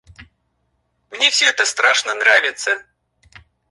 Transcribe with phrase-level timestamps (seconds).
[1.11, 2.83] Мне всё это страшно нравится!